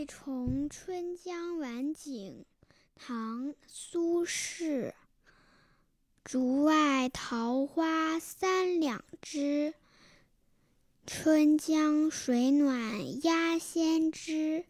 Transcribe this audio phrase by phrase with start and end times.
[0.00, 2.46] 惠崇春江晚景，
[2.96, 4.94] 唐·苏轼。
[6.24, 9.74] 竹外桃花三两枝，
[11.06, 14.64] 春江水暖鸭先知。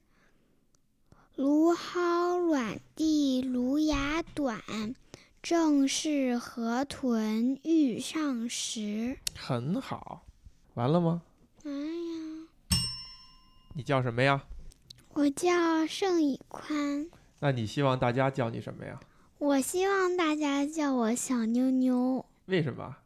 [1.36, 4.96] 芦蒿软地芦芽短，
[5.40, 9.16] 正是河豚欲上时。
[9.36, 10.26] 很好，
[10.74, 11.22] 完了吗？
[11.62, 12.48] 哎呀，
[13.76, 14.44] 你叫什么呀？
[15.12, 19.00] 我叫盛以宽，那你希望大家叫你什么呀？
[19.38, 22.96] 我希望大家叫我小妞妞，为什么？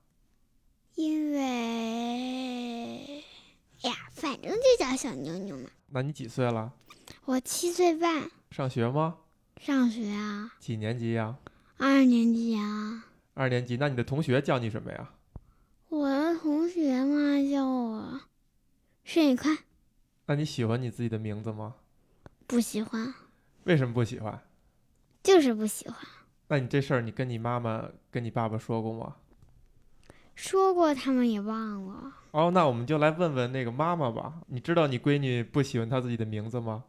[0.96, 3.24] 因为，
[3.82, 5.70] 哎呀，反正就叫小妞妞嘛。
[5.88, 6.74] 那你几岁了？
[7.24, 9.16] 我七岁半，上学吗？
[9.58, 11.38] 上学啊，几年级呀？
[11.78, 13.06] 二年级啊。
[13.32, 13.78] 二年级。
[13.78, 15.14] 那你的同学叫你什么呀？
[15.88, 18.20] 我的同学嘛叫我
[19.04, 19.56] 盛以宽，
[20.26, 21.76] 那你喜欢你自己的名字吗？
[22.46, 23.14] 不喜欢，
[23.64, 24.40] 为什么不喜欢？
[25.22, 25.96] 就是不喜欢。
[26.48, 29.16] 那你这事儿你跟你妈妈、跟你爸爸说过吗？
[30.34, 32.12] 说过，他们也忘了。
[32.32, 34.40] 哦，那我们就来问问那个妈妈吧。
[34.48, 36.84] 你知道你闺女不喜欢她自己的名字吗？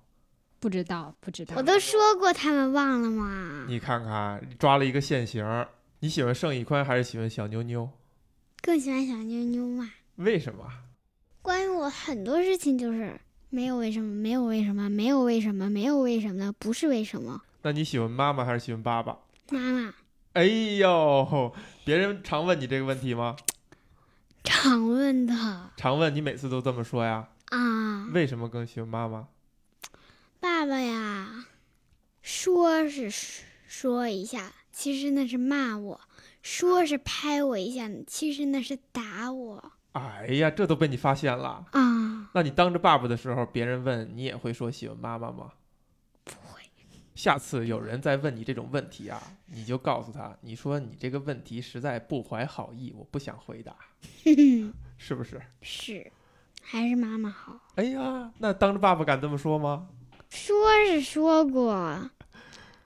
[0.59, 1.55] 不知道，不知道。
[1.55, 3.66] 我都说过，他们忘了吗？
[3.67, 5.67] 你看看，抓了一个现行。
[5.99, 7.89] 你喜欢盛一宽还是喜欢小妞妞？
[8.61, 9.91] 更喜欢小妞妞嘛？
[10.16, 10.67] 为什么？
[11.41, 13.19] 关于我很多事情就是
[13.55, 17.41] 没有为什么，没有为什么，没有为什么，没有为什么的，不是为什么。
[17.61, 19.17] 那你喜欢妈妈还是喜欢爸爸？
[19.49, 19.93] 妈妈，
[20.33, 23.37] 哎呦，别人常问你这个问题吗？
[24.43, 27.29] 常问的常问，你每次都这么说呀？
[27.45, 29.29] 啊，为什么更喜欢妈妈？
[30.41, 31.45] 爸爸呀，
[32.21, 33.09] 说是
[33.65, 36.01] 说一下，其实那是骂我；
[36.43, 41.65] 说是拍我一下，其实那是打我哎呀，这都被你发现了。
[41.71, 42.29] 啊。
[42.33, 45.53] 那你当着爸爸的时候，别人问你也会说喜欢妈妈吗？
[46.25, 46.61] 不会，
[47.15, 53.73] 下次有人再问你这种问题啊，你就告诉他，你说你这个问题实在不怀好意，我不想回答，
[54.97, 55.41] 是不是？
[55.61, 56.12] 是，
[56.62, 57.57] 还是妈妈好。
[57.75, 59.88] 哎呀，那当着爸爸敢这么说吗？
[60.29, 60.53] 说
[60.88, 62.09] 是说过，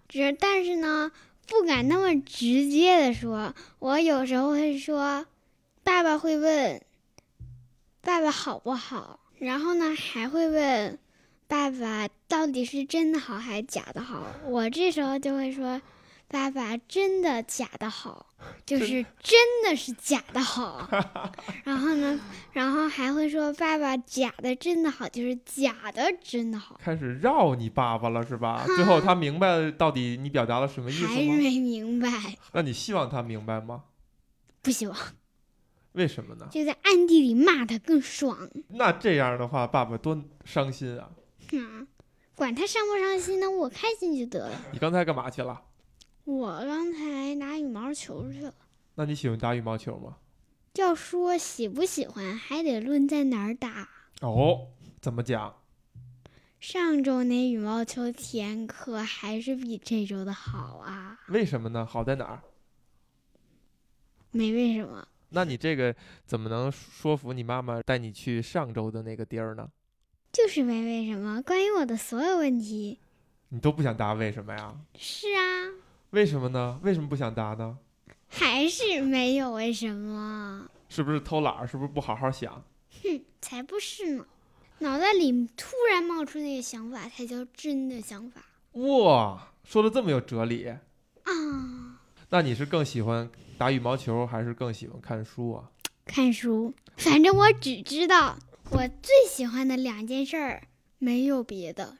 [0.07, 1.11] 只但是呢，
[1.47, 3.55] 不敢那么直接的说。
[3.79, 5.25] 我有时候会说，
[5.83, 6.79] 爸爸会问，
[8.01, 9.19] 爸爸好不好？
[9.37, 10.97] 然后呢，还会问，
[11.47, 14.25] 爸爸到底是真的好还是假的好？
[14.45, 15.81] 我这时候就会说，
[16.27, 18.25] 爸爸真的假的好，
[18.65, 20.89] 就是真的是假的好。
[21.63, 22.19] 然后呢，
[22.51, 26.79] 然后还会说，爸爸假的真的好，就是假的真的好。
[26.83, 28.63] 开始绕你爸爸了是吧？
[28.65, 31.09] 最后他明白到底你表达了什么意思吗？
[31.09, 32.09] 还是没明白，
[32.53, 33.83] 那你希望他明白吗？
[34.61, 34.97] 不希望，
[35.93, 36.47] 为什么呢？
[36.51, 38.49] 就在暗地里骂他更爽。
[38.69, 41.09] 那这样的话，爸爸多伤心啊！
[41.51, 41.87] 嗯，
[42.35, 44.61] 管他伤不伤心呢，我开心就得了。
[44.71, 45.61] 你刚才干嘛去了？
[46.25, 48.53] 我刚才打羽毛球去了。
[48.95, 50.17] 那你喜欢打羽毛球吗？
[50.75, 53.89] 要说喜不喜欢，还得论在哪儿打。
[54.21, 54.67] 哦，
[55.01, 55.55] 怎么讲？
[56.59, 61.19] 上周那羽毛球体验课还是比这周的好啊。
[61.29, 61.85] 为什么呢？
[61.85, 62.43] 好在哪儿？
[64.31, 65.95] 没为什么，那你这个
[66.25, 69.69] 怎么能说服你妈妈带你去上周的那个地儿呢？
[70.31, 71.41] 就是没为什么。
[71.41, 72.99] 关于我的所有问题，
[73.49, 74.75] 你都不想答，为什么呀？
[74.95, 75.73] 是啊，
[76.11, 76.79] 为什么呢？
[76.83, 77.77] 为什么不想答呢？
[78.27, 80.69] 还是没有为什么。
[80.87, 81.67] 是不是偷懒儿？
[81.67, 82.63] 是不是不好好想？
[83.03, 84.25] 哼，才不是呢！
[84.79, 88.41] 脑袋里突然冒出那个想法，才叫真的想法
[88.73, 90.71] 哇，说的这么有哲理。
[92.29, 92.31] 啊！
[92.31, 95.71] 那你是更喜欢打羽毛球，还是更喜欢看书啊？
[96.05, 98.37] 看书，反正我只知道
[98.71, 100.67] 我最喜欢的两件事儿，
[100.99, 101.97] 没有别的。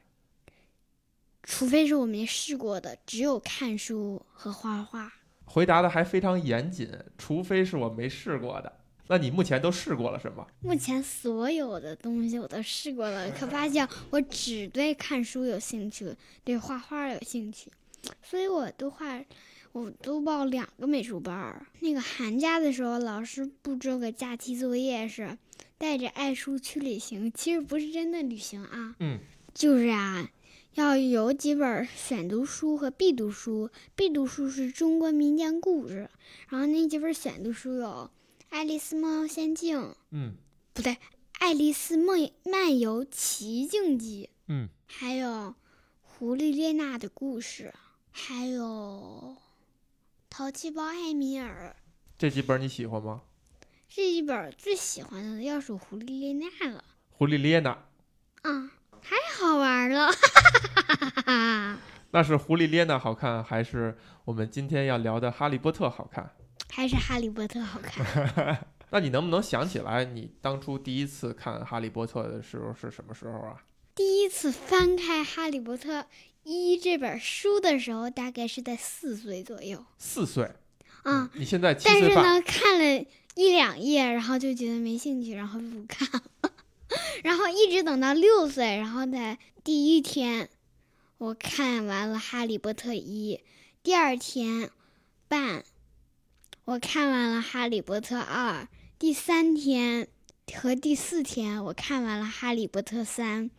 [1.44, 5.12] 除非是我没试过的，只有看书和画画。
[5.46, 8.72] 回答的还非常严谨，除非是我没试过的。
[9.08, 10.46] 那你目前都试过了什么？
[10.62, 17.72] 目前所有的东西我都试过了，可发现我只对看书有兴趣，对画画有兴趣，
[18.22, 19.20] 所以我都画，
[19.72, 21.66] 我都报两个美术班儿。
[21.80, 25.38] 那个寒假的时候，老师布置个假期作业是
[25.78, 29.20] 带着爱书去旅行，其实不是真的旅行啊，嗯，
[29.54, 30.30] 就是啊。
[30.76, 36.10] 要有几本选读书和必读书，必读书是中国民间故事，
[36.48, 37.88] 然后那几本选读书有
[38.50, 39.80] 《爱丽丝梦游仙境》，
[40.12, 40.36] 嗯
[40.74, 40.94] 不对，
[41.40, 45.28] 《爱丽丝梦漫游奇境记》，嗯，还有
[46.02, 47.74] 《狐狸列娜的故事》，
[48.12, 48.64] 还有
[50.40, 51.76] 《淘气包艾米尔》。
[52.18, 53.24] 这几本你喜欢吗？
[53.90, 57.72] 这几本最喜欢的要数《狐狸列娜》了狐狸列娜，
[58.44, 58.72] 啊，
[59.02, 60.10] 太好玩了！
[62.12, 66.34] 那是狐狸列娜好看，还是我们今天要聊的《哈利波特》好看？
[66.72, 68.66] 还是哈利波特好看。
[68.92, 73.58] 那你能不能想起来，你当初第一次看《哈利波特》的时候是什么时候啊？
[73.94, 76.06] 第一次翻开《哈利波特
[76.44, 80.52] 一》这本书的时候，大概是在四岁左右四岁。
[81.04, 81.30] 啊。
[81.34, 82.16] 你现在七岁半。
[82.16, 83.06] 但是呢，看了
[83.36, 86.52] 一两页，然后就觉得没兴趣，然后不看了。
[87.24, 90.50] 然后一直等到六岁，然后在第一天，
[91.18, 93.36] 我看完了《哈利波特一》，
[93.84, 94.72] 第二天
[95.28, 95.64] 半，
[96.66, 98.64] 我看完了《哈利波特二》，
[98.98, 100.08] 第三天
[100.56, 103.50] 和第四天，我看完了《哈利波特三》。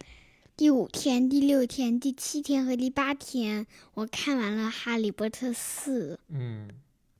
[0.61, 6.17] 第五天、第六天、第七天和第八天，我看完了《哈利波特四》。
[6.29, 6.69] 嗯。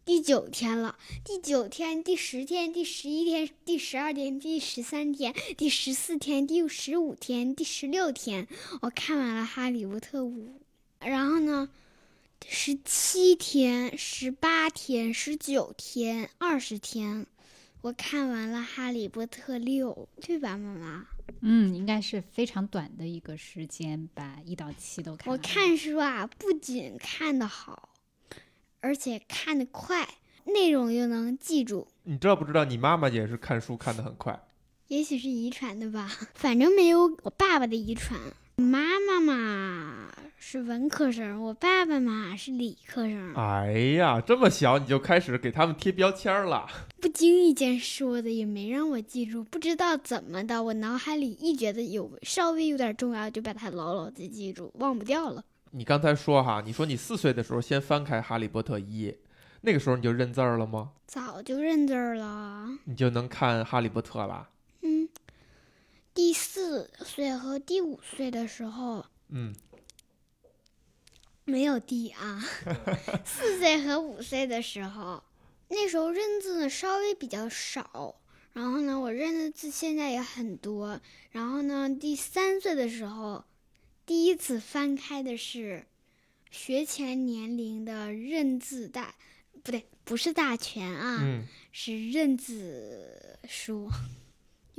[0.05, 8.47] 第九天了，第九天、第十天、第十一天、第十二天、第十三天、第十四天、第十五天、第十六天，
[8.83, 10.49] 我看完了《哈利波特五》。
[11.09, 11.71] 然后呢，
[12.47, 17.27] 十七天、十八天、十九天、二十天，
[17.81, 21.07] 我看完了《哈利波特六》，对吧，妈妈？
[21.41, 25.33] 嗯，应该是非常短的一个时间，把一到七都看。
[25.33, 27.91] 我看书啊，不仅看得好，
[28.81, 30.09] 而且看得快，
[30.45, 31.89] 内容又能记住。
[32.05, 32.65] 你知道不知道？
[32.65, 34.39] 你妈妈也是看书看得很快。
[34.89, 38.19] 也许是遗传的吧，反正没有我爸爸的遗传。
[38.61, 43.35] 妈妈嘛是文科生，我爸爸嘛是理科生。
[43.35, 46.67] 哎呀，这么小你就开始给他们贴标签了。
[47.01, 49.43] 不经意间说的，也没让我记住。
[49.45, 55.43] 不知道怎么的，我脑海里一觉得有稍微有点重要，就把它牢牢的记住，忘不掉了。
[55.71, 59.09] 你刚才说哈，你说你四岁的时候先翻开《哈利波特一》，
[59.63, 60.91] 那个时候你就认字儿了吗？
[61.07, 62.69] 早就认字儿了。
[62.85, 64.49] 你就能看《哈利波特》了？
[66.21, 66.31] 嗯。
[66.31, 69.55] 第四岁和第五岁的时候，嗯，
[71.45, 72.45] 没有第啊。
[73.25, 75.25] 四岁和五岁的时候，
[75.69, 78.21] 那时候认字呢稍微比较少，
[78.53, 81.01] 然后呢，我认的字现在也很多。
[81.31, 83.45] 然后呢，第三岁的时候，
[84.05, 85.87] 第一次翻开的是
[86.51, 89.15] 学前年龄的认字大，
[89.63, 93.89] 不对，不是大全啊，是认字书。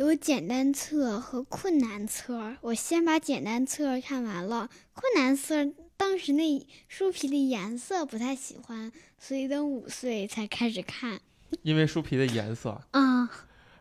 [0.02, 4.68] 有简单册和困难册，我先把简单册看完了。
[4.94, 11.22] 困难册当时那书皮的颜色不太喜欢，所以等五岁才开始看。
[11.62, 13.30] 因为书皮的颜色啊？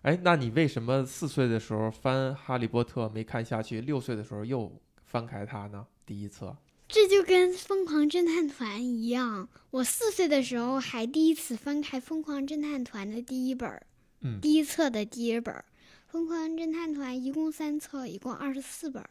[0.02, 4.70] 哎，那你为什么四岁的时候翻《哈利波特》没看下去，六岁的时候又
[5.02, 5.86] 翻开它呢？
[6.04, 6.54] 第一册？
[6.86, 13.82] 这就跟《疯狂侦探团》一样，我四岁的时候还第一次翻开《疯狂侦探团》的第一本，
[14.20, 15.64] 嗯，第一册的第一本。
[16.10, 19.08] 疯狂侦探团一共三册，一共二十四本。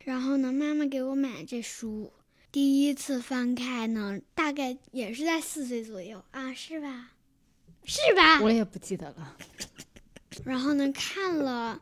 [0.00, 2.12] 然后呢，妈妈给我买这书，
[2.52, 7.12] 第一次翻开呢，大概也是在四岁左右啊，是吧？
[7.84, 8.42] 是吧？
[8.42, 9.34] 我也不记得了。
[10.44, 11.80] 然后呢，看了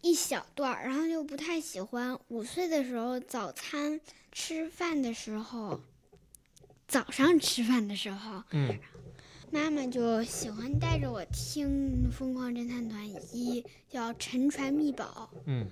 [0.00, 2.18] 一小段，然后就不太喜欢。
[2.28, 4.00] 五岁的时候，早餐
[4.32, 5.82] 吃饭的时候，
[6.88, 8.78] 早上吃饭的时候，嗯。
[9.52, 15.30] 妈妈就喜欢带着我听《疯狂侦探团一》，叫《沉船秘宝》。
[15.46, 15.66] 嗯，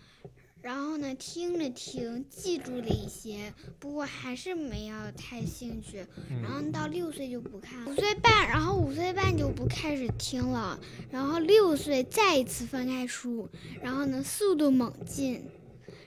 [0.63, 6.07] 然后呢，听着听，记住了一些，不过还是没有太兴趣。
[6.43, 10.79] 然后到六岁就不看，五岁半，然后五岁半就不开始听了。
[11.11, 13.51] 然后六岁再一次翻开书，
[13.83, 15.45] 然后呢，速度猛进，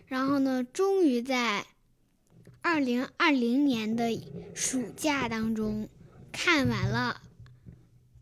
[0.05, 1.65] 然后呢，终于在
[2.61, 4.19] 二零二零年的
[4.55, 5.89] 暑假当中
[6.31, 7.21] 看完了。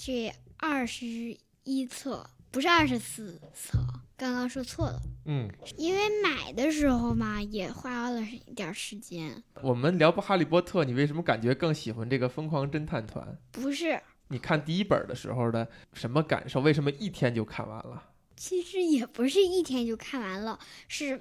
[0.06, 3.80] 这二十一册不是二十四册，
[4.16, 5.02] 刚刚说错了。
[5.26, 9.44] 嗯，因为买的时候嘛，也花了一点时间。
[9.64, 13.28] 我们聊《哈利波特》，你为什么感觉更喜欢这个《疯狂侦探团》？
[13.60, 16.62] 不是，你看第一本的时候的什么感受？
[16.62, 18.12] 为什么一天就看完了？
[18.38, 21.20] 其实也不是一天就看完了，是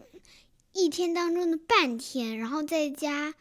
[0.74, 3.32] 一天当中的半天，然后再加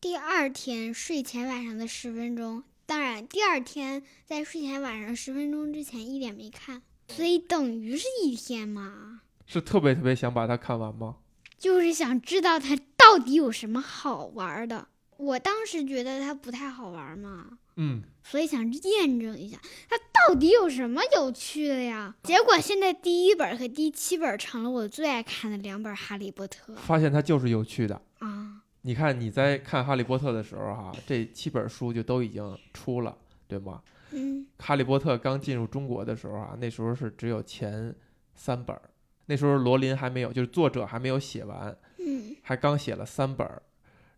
[0.00, 2.64] 第二天睡前晚上的十分钟。
[2.90, 9.20] 当然，第二天在睡前晚上十分钟之前一点没看，所以等于是一天嘛。
[9.46, 11.18] 是特别特别想把它看完吗？
[11.56, 14.88] 就是想知道它到底有什么好玩的。
[15.18, 19.56] 我当时觉得它不太好玩嘛，嗯，所以想验证一下
[19.88, 22.16] 它到底有什么有趣的呀。
[22.24, 28.59] 结果现在第一本和第七本成了我最爱看的两本《哈利波特》，发现它就是有趣的啊。
[28.82, 33.82] 你看你在看《哈利波特》的时候，哈，这七本书就都已经出了，对吗？
[34.12, 34.46] 嗯。
[34.58, 37.94] 哈利波特刚进入中国的时候啊，那时候是只有前
[38.34, 38.78] 三本，
[39.26, 43.46] 那时候罗琳还没有，就是作者还没有写完，嗯，还刚写了三本，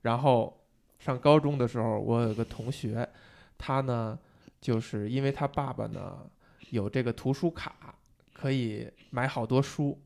[0.02, 0.64] 然后
[1.00, 3.08] 上高中的时候，我有个同学，
[3.58, 4.16] 他呢，
[4.60, 6.24] 就是因为他爸爸呢
[6.70, 7.96] 有这个图书卡，
[8.32, 10.00] 可以买好多书，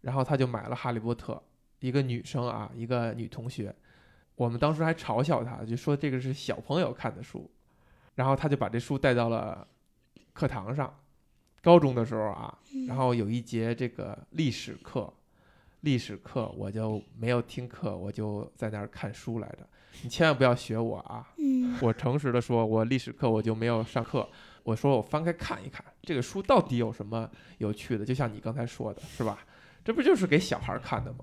[0.00, 1.32] 然后他就买了《哈利波特》。
[1.84, 3.74] 一个女生啊，一个女同学，
[4.36, 7.50] 我们当时还嘲笑她，就说这个是小朋友看的书，
[8.14, 9.68] 然后她就把这书带到了
[10.32, 10.90] 课堂上。
[11.60, 15.12] 高中的时候啊，然后有一节这个历史课，
[15.82, 19.58] 历史课我就没有听课，我就在那儿看书来着。
[20.02, 21.34] 你千万不要学我啊！
[21.36, 24.26] 嗯我诚实的说，我历史课我就没有上课。
[24.62, 28.06] 我说我翻开看一看，这个书到底有什么有趣的？
[28.06, 29.38] 就像你刚才说的，是吧？
[29.84, 31.18] 这不就是给小孩看的吗？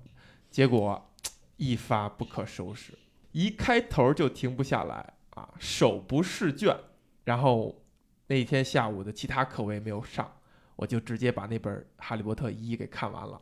[0.52, 1.10] 结果
[1.56, 2.96] 一发不可收拾，
[3.32, 6.76] 一开头就停不下来啊，手不释卷。
[7.24, 7.82] 然后
[8.26, 10.30] 那一天下午的其他课我也没有上，
[10.76, 13.40] 我就直接把那本《哈利波特一》给看完了。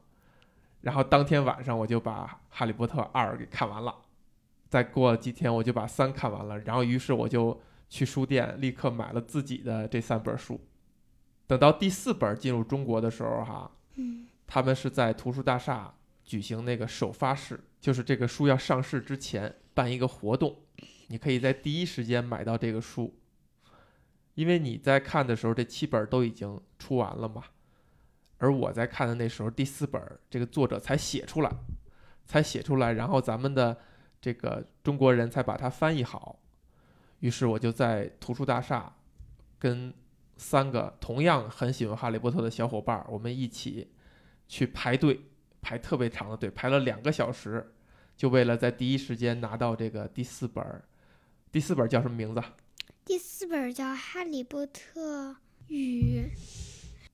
[0.83, 3.95] 然后当天晚上我就把《哈利波特二》给看完了。
[4.69, 10.61] 再过几天我就把三看完了，然后于是我就去书店立刻买了自己的这三本书。
[11.49, 15.93] 等到第四本进入中国的时候，哈，嗯他们是在图书大厦
[16.31, 20.57] 举行那个首发式，就是这个书要上市之前办一个活动，
[21.09, 23.19] 你可以在第一时间买到这个书，
[24.35, 27.43] 因为你在看的时候这七本都已经出完了嘛，
[28.39, 31.51] 而我在看的那时候第四本这个作者才写出来，
[32.25, 33.77] 才写出来，然后咱们的
[34.21, 36.39] 这个中国人才把它翻译好，
[37.19, 38.95] 于是我就在图书大厦
[39.59, 39.93] 跟
[40.37, 43.91] 三个同样很喜欢哈利波特的小伙伴，我们一起
[44.47, 45.23] 去排队，
[45.61, 47.73] 排特别长的队，排了两个小时，
[48.17, 50.85] 就为了在第一时间拿到这个第四本儿。
[51.53, 52.43] 第四本叫什么名字？
[53.05, 55.37] 第四本叫《哈利波特
[55.69, 56.31] 与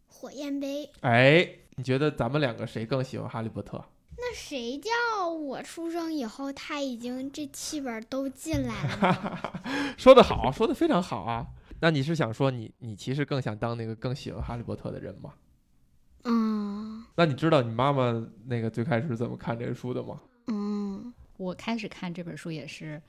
[0.06, 0.84] 火焰杯》。
[1.00, 3.82] 哎，你觉得咱们两个谁更喜欢哈利波特？
[4.18, 9.94] 那谁叫我出生以后他已经这七本都进来了？
[9.96, 11.46] 说的好，说的非常好啊。
[11.80, 15.34] 那你是想说你你其实更想当那个更喜欢哈利波特的人吗？
[16.24, 16.65] 嗯
[17.16, 18.12] 那你知道你妈妈
[18.44, 20.20] 那个最开始是怎么看这个书的吗？
[20.48, 23.02] 嗯我开始看这本书也是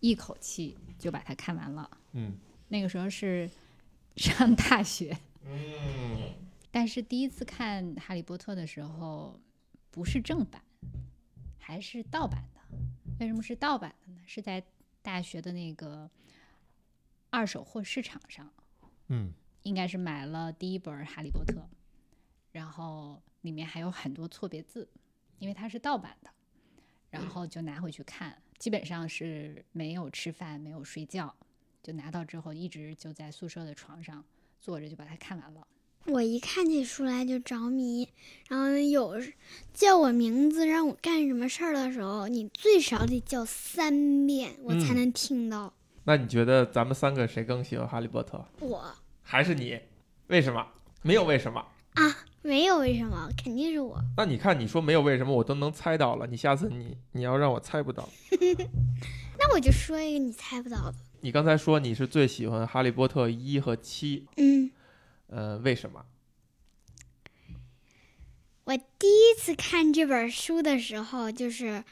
[0.00, 1.88] 一口气就把它看完了。
[2.12, 2.36] 嗯
[2.68, 3.48] 那个时候是
[4.16, 5.16] 上大学，
[5.46, 6.34] 嗯
[6.70, 9.40] 但是第一次看《哈利波特》的时候，
[9.90, 10.62] 不是正版，
[11.58, 12.60] 还是盗版的。
[13.20, 14.18] 为什么是盗版的呢？
[14.26, 14.62] 是在
[15.00, 16.10] 大学的那个
[17.30, 18.50] 二手货市场上，
[19.08, 21.54] 嗯应该是买了第一本《哈利波特》，
[22.58, 24.88] 然后里面还有很多错别字，
[25.38, 26.30] 因为它是盗版的，
[27.08, 31.32] 然后就拿回去看，基本上是没有吃饭，没有睡觉，
[31.84, 34.24] 就拿到之后一直就在宿舍的床上
[34.58, 35.64] 坐着就把它看完了。
[36.06, 38.08] 我一看起书来就着迷，
[38.48, 39.14] 然后有
[39.72, 45.72] 叫我名字让我干什么事儿的时候，你最少得叫三遍，我才嗯能听到。
[46.02, 48.44] 那你觉得咱们三个谁更喜欢哈利波特？
[48.58, 49.78] 我还是你？
[50.26, 50.66] 为什么？
[51.02, 51.64] 没有为什么。
[52.42, 54.00] 没有为什么，肯定是我。
[54.16, 56.26] 那你看，你说没有为什么，我都能猜到了。
[56.26, 58.08] 你下次你你要让我猜不到，
[59.38, 60.94] 那我就说一个你猜不到的。
[61.20, 64.70] 你刚才说你是最喜欢哈利波特一和七，嗯，
[65.26, 66.04] 呃，为什么？
[68.64, 71.82] 我第一次看这本书的时候，就是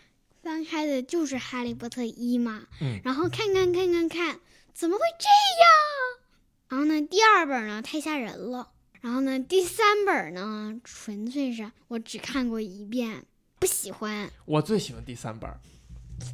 [0.43, 4.38] 翻开的就是《哈利波特一》嘛，嗯然后看看看看看，
[4.73, 6.29] 怎么会这样？
[6.69, 8.69] 然后呢，第二本呢太吓人了，
[9.07, 13.25] 然后呢，第三本呢纯粹是我只看过一遍，
[13.61, 14.29] 不喜欢。
[14.45, 15.61] 我最喜欢第三本儿。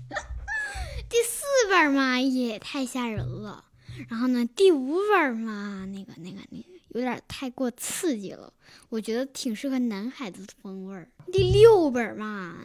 [1.07, 3.63] 第四本嘛也太吓人了，
[4.09, 6.65] 然后呢，第五本嘛那个那个那个
[6.95, 8.51] 有点太过刺激了，
[8.89, 11.07] 我觉得挺适合男孩子的风味儿。
[11.31, 12.57] 第六本嘛，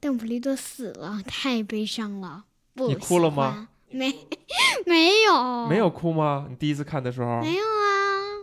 [0.00, 3.68] 邓布利多死了，太悲伤了，不你哭了吗？
[3.90, 4.12] 没，
[4.84, 6.48] 没有，没有哭吗？
[6.50, 7.40] 你第一次看的时候？
[7.40, 7.87] 没有啊，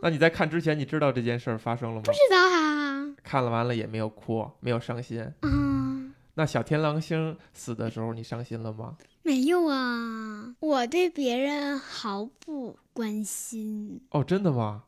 [0.05, 2.11] 那你在看之前，你知道这件事儿发生了吗不？
[2.11, 5.27] 知道啊，看了完了也没有哭，没有伤心。
[5.41, 8.97] 嗯，那小天狼星死的时候，你伤心了吗？
[9.23, 14.83] 没有啊，我对别人毫不关心，哦，真的吗？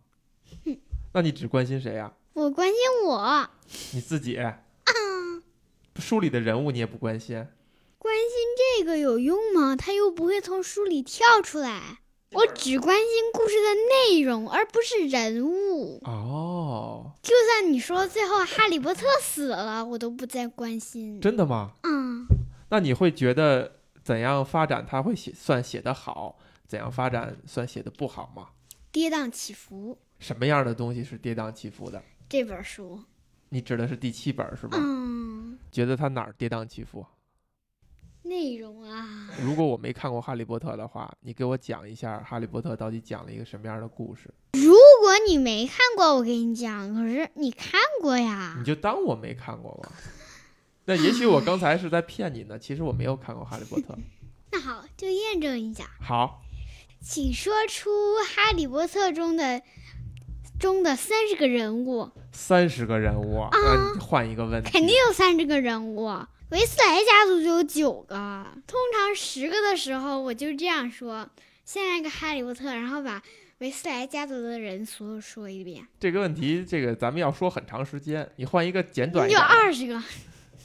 [1.13, 3.49] 那你只关心谁呀、我关心我。
[3.93, 4.37] 你自己。
[4.37, 4.59] 啊
[5.95, 7.43] 书里的人物你也不关心，
[7.97, 8.31] 关心
[8.77, 9.75] 这个有用吗？
[9.75, 12.01] 他又不会从书里跳出来。
[12.33, 13.73] 我只关心故事的
[14.13, 15.99] 内容，而不是人物。
[16.03, 21.21] 哦，就算你说最后哈利波特死了，我都不再关心。
[21.21, 21.71] 真的吗？
[21.83, 22.25] 嗯，
[22.69, 28.49] 那你会觉得怎样发展他会写算写得好，怎样发展算写的不好吗？
[28.91, 32.03] 跌宕起伏什么样的东西是跌宕起伏的？
[32.27, 32.99] 这本书，
[33.49, 34.77] 你指的是第七本是吗？
[34.77, 37.05] 嗯，觉得它哪儿跌宕起伏？
[38.27, 39.29] 内容啊？
[39.41, 44.33] 如果我没看过《哈利波特》的话，你给我讲一下《哈利波特》到底讲了一个什么样的故事？
[44.53, 46.93] 如果你没看过，我给你讲。
[46.93, 48.63] 可是你看过呀你？
[48.63, 49.91] 就当我没看过吧。
[50.85, 53.93] 那也许我刚才是在骗你呢，其实我没有看过《哈利波特》。
[54.51, 55.89] 那好，就验证一下。
[55.99, 56.41] 好，
[57.01, 57.89] 请说出
[58.25, 59.61] 《哈利波特》中的
[60.57, 64.69] 中的三十个人物，三十个人物，那你换一个问题。
[64.69, 66.07] 啊肯定有三十个人物。
[66.49, 68.15] 维斯莱家族就有九个，
[68.65, 71.29] 通常十个的时候，我就这样说：
[71.65, 73.21] 先来个哈利波特，然后把
[73.57, 78.29] 维斯莱家族的人所有说一遍，这个问题，这个咱们要说很长时间。
[78.37, 80.01] 你换一个简短一点的，二十个，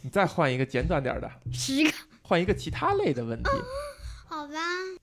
[0.02, 1.90] 你再换一个简短点的， 十个。
[2.22, 3.50] 换一个其他类的问题。
[4.28, 4.54] 好吧，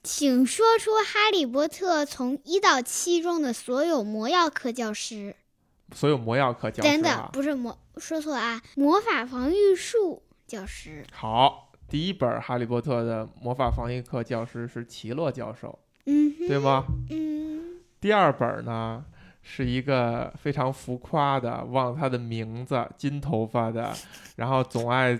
[0.01, 5.35] 请说出《哈利波特》从一到七中的所有魔药课教师。
[5.93, 7.29] 所有魔药课教师真的啊。
[7.33, 11.05] 不是魔，说错了啊，魔法防御术教师。
[11.13, 15.77] 好，第一本《哈利波特》的魔法防御课教师是奇洛教授，
[16.07, 16.85] 嗯，对吗？
[17.11, 19.05] 嗯，第二本呢
[19.43, 23.93] 是一个非常浮夸的，忘了他的名字，金头发的，
[24.37, 25.17] 然后总爱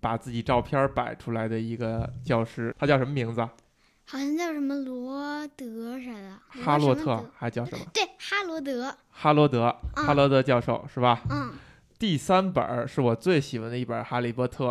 [0.00, 3.46] 把自己照片摆出来的一个教师，他叫什么名字？
[4.06, 6.36] 好像叫什么罗德啥的。
[6.48, 7.84] 哈洛特还叫什么？
[7.94, 8.92] 对，哈罗德。
[9.10, 11.22] 哈罗德，哈罗德教授是吧？
[11.30, 11.52] 嗯，
[12.00, 14.68] 第三本儿是我最喜欢的一本《哈利波特》，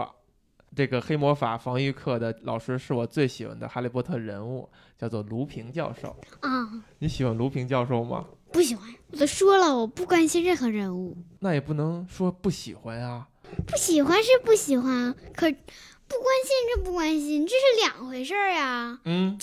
[0.76, 4.68] 这个黑魔法防御课的老师是我最喜欢的哈利波特人物，
[4.98, 6.08] 叫做卢平教授。
[6.40, 6.68] 啊，
[6.98, 8.26] 你喜欢卢平教授吗？
[8.52, 8.92] 不喜欢。
[9.12, 11.16] 我都说了，我不关心任何人物。
[11.42, 13.28] 那也不能说不喜欢啊。
[13.68, 19.00] 不喜欢是不喜欢，可不关心是不关心，这是两回事儿呀。
[19.06, 19.38] 嗯，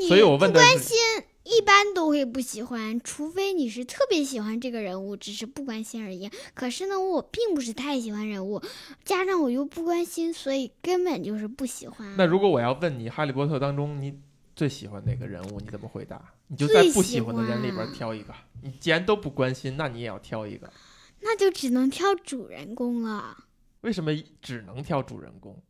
[0.00, 0.96] 你所以我问的是，不关心，
[1.44, 6.30] 一般都会不喜欢，除非你是特别喜欢这个人物，只是不关心而已。
[6.54, 8.62] 可是呢，我并不是太喜欢人物，
[9.04, 12.16] 加上我又不关心，所以根本就是不喜欢。
[12.16, 14.18] 那如果我要问你《哈利波特》当中你
[14.56, 16.32] 最喜欢哪个人物，你怎么回答？
[16.46, 18.34] 你就在不喜欢的人里边挑一个。
[18.62, 20.72] 你既然都不关心，那你也要挑一个。
[21.20, 23.36] 那就只能挑主人公了。
[23.82, 25.62] 为什么只能挑主人公？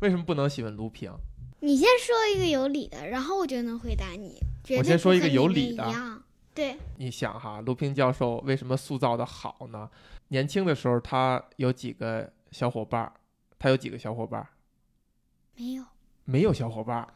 [0.00, 1.12] 为什么不能喜欢卢平？
[1.64, 4.36] 你先说一个有理的，然后我就能回答你。
[4.76, 6.22] 我先说一个有理的。
[6.52, 9.88] 对，你想哈，卢平教授为什么塑造的好呢？
[10.28, 13.12] 年轻的时候他有几个小伙伴儿？
[13.60, 14.48] 他有几个小伙伴儿？
[15.54, 15.84] 没有。
[16.24, 17.08] 没有小伙伴儿。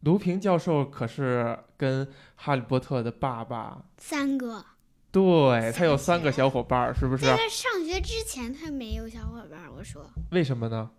[0.00, 4.64] 卢平教授可是跟哈利波特的爸爸，三个，
[5.10, 7.26] 对他有三个小伙伴儿，是不是？
[7.26, 9.72] 在他上学之前，他没有小伙伴儿。
[9.76, 10.90] 我说，为什么呢？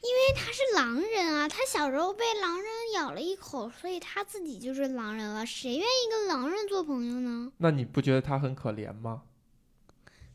[0.00, 5.44] 因为他是狼人啊，他小时候被狼人咬了一口，所以他自己就是狼人了。
[5.44, 7.50] 谁愿意跟狼人做朋友呢？
[7.58, 9.22] 那你不觉得他很可怜吗？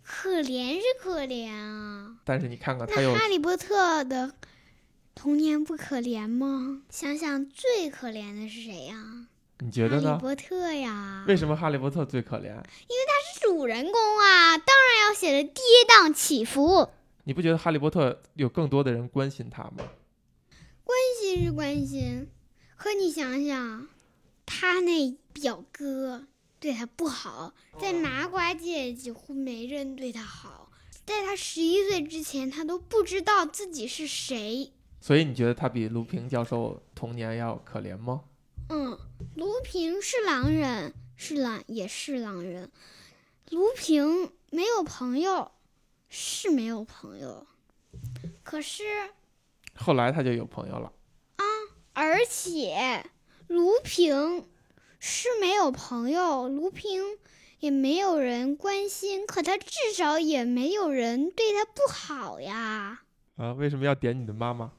[0.04, 4.34] 可怜是可怜啊，但是你看看他有哈利波特的
[5.16, 6.82] 童年不可怜吗？
[6.90, 9.28] 想想最可怜的是谁呀、
[9.60, 10.10] 你觉得呢？
[10.10, 12.48] 哈利波特呀，为什么哈利波特最可怜？
[12.48, 16.90] 因为他是主人公啊，当然要写的跌宕起伏。
[17.26, 19.78] 你不觉得哈利波特有更多的人关心他吗？
[20.84, 22.28] 关心是关心，
[22.76, 23.88] 可你想想，
[24.46, 26.28] 他那表哥
[26.60, 30.72] 对他不好，在麻瓜界几乎没人对他好。
[31.06, 34.72] 在他十一岁之前，他都不知道自己是谁。
[35.00, 38.24] 所以你觉得他比卢平教授童年要可怜吗？
[38.70, 38.98] 嗯，
[39.36, 42.70] 卢平是狼人，是狼也是狼人。
[43.50, 45.52] 卢平没有朋友，
[46.16, 47.48] 是没有朋友，
[48.44, 48.84] 可是
[49.76, 50.94] 后来他就有朋友了
[51.38, 51.44] 啊。
[51.94, 53.04] 而且
[53.48, 54.46] 卢平
[55.00, 57.02] 是没有朋友，卢平
[57.62, 63.02] 也没有人关心，可他至少也没有人对他不好呀。
[63.38, 64.72] 啊，为什么要点你的妈妈？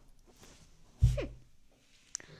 [1.01, 1.29] 哼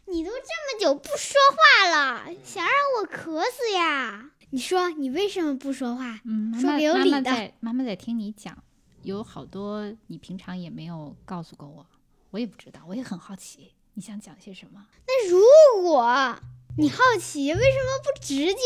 [0.07, 4.31] 你都这么久不说话了，想让我渴死呀？
[4.51, 6.21] 你说你为什么不说话？
[6.25, 8.63] 嗯，妈说有理的在妈妈在听你讲，
[9.05, 11.87] 有好多你平常也没有告诉过我，
[12.31, 14.87] 我也不知道，我也很好奇，你想讲些什么？
[15.07, 15.39] 那如
[15.83, 16.37] 果
[16.79, 18.61] 你好奇，为什么不直接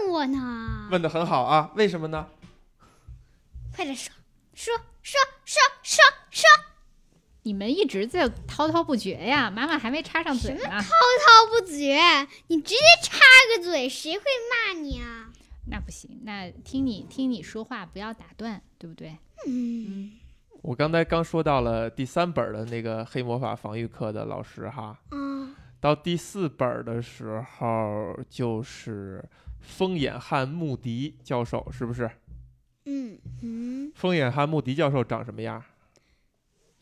[0.00, 0.88] 问我呢？
[0.90, 2.28] 问的很好啊，为什么呢？
[3.74, 4.12] 快点说，
[4.54, 6.44] 说说说说说，
[7.42, 10.64] 你们一直在滔滔不绝呀，妈妈还没插上嘴呢。
[10.64, 13.20] 滔滔不绝，你直接插
[13.54, 15.30] 个嘴，谁会骂你啊？
[15.68, 19.16] 那不行，那听你听你说话不要打断，对不对？
[19.46, 20.12] 嗯
[20.62, 29.24] 我刚才刚说到了第三本的那个黑魔法防御课的老师哈，嗯，到第四本的时候就是
[29.60, 32.10] 风眼汉穆迪教授，是不是？
[32.86, 35.62] 嗯嗯，风眼汉穆迪教授长什么样？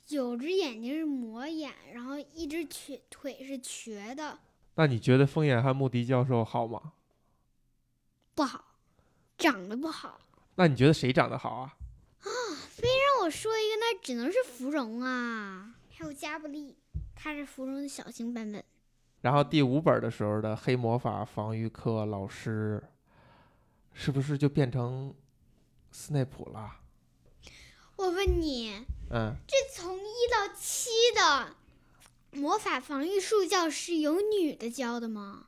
[0.08, 4.38] 有只眼睛是魔眼，然后一只瘸腿是瘸的，
[4.76, 6.92] 那你觉得风眼汉穆迪教授好吗？
[8.34, 8.64] 不好，
[9.36, 10.20] 长得不好。
[10.56, 11.76] 那你觉得谁长得好啊？
[12.20, 12.28] 啊，
[12.70, 16.76] 非让我说一个，那只能是芙蓉啊，还有加布利，
[17.14, 18.64] 他是芙蓉的小型版本。
[19.20, 22.82] 然后第五本的时候的黑魔法防御课老师，
[23.92, 25.14] 是不是就变成
[25.90, 26.80] 斯内普了？
[27.96, 31.56] 我问你，嗯，这从一到七的
[32.32, 35.46] 魔法防御术教师有女的教的吗？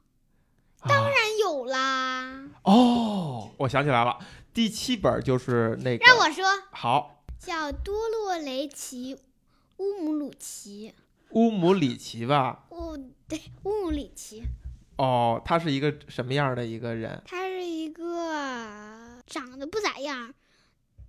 [0.82, 2.48] 当啊然有啦。
[2.62, 4.18] 哦，我想起来了，
[4.52, 6.04] 第七本就是那个。
[6.04, 9.18] 让我说，好，叫多洛雷奇
[9.78, 10.94] 乌姆鲁奇。
[11.30, 12.66] 乌姆里奇吧？
[12.70, 14.42] 哦，对，乌姆里奇，
[14.96, 17.20] 哦，他是一个什么样的一个人？
[17.26, 20.32] 他是一个长得不咋样，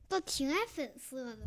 [0.10, 1.38] 倒挺爱粉色的。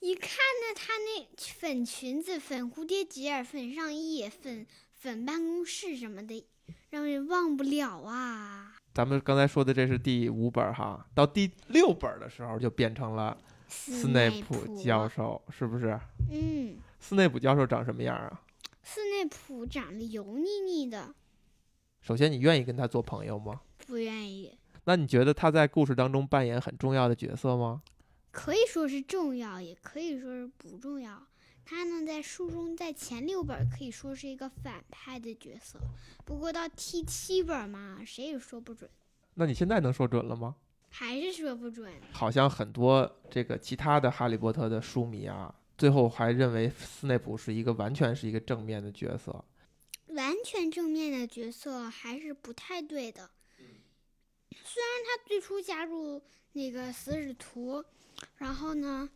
[0.00, 6.46] 一看呢，他那粉裙子、粉蝴蝶结、粉上衣、粉粉办公室什么的，
[6.90, 8.74] 让人忘不了啊。
[8.94, 13.36] 咱们刚才说的这是第五本哈，到第六本的时候就变成了
[13.68, 15.98] 斯内内普教授，是不是？
[16.30, 18.42] 嗯，斯内普教授长什么样啊？
[18.82, 21.14] 斯内普长得油腻腻的，
[22.00, 23.60] 首先，你愿意跟他做朋友吗？
[23.86, 24.58] 不愿意。
[24.84, 27.82] 那你觉得他在故事当中扮演很重要的角色吗？
[28.32, 31.22] 可以说是重要，也可以说是不重要。
[31.64, 35.78] 他呢，在书中在前六本可以说是一个反派的角色，
[36.24, 38.90] 不过到第七本嘛，谁也说不准，
[39.34, 40.56] 那你现在能说准了吗？
[40.90, 41.90] 还是说不准。
[42.12, 49.44] 好像很多这个其他的哈利波特的书迷啊，最后还认为斯内普是一个完全是一个正面的角色。
[50.08, 53.30] 完全正面的角色还是不太对的。
[54.50, 56.20] 虽然他最初加入
[56.52, 57.82] 那个死使徒，
[58.36, 59.08] 然后呢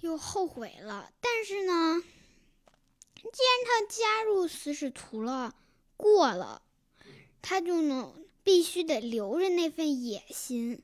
[0.00, 2.02] 又后悔了，但是呢，
[3.14, 3.30] 既然
[3.64, 5.54] 他加入死使徒了，
[5.96, 6.62] 过了，
[7.42, 10.82] 他就能必须得留着那份野心。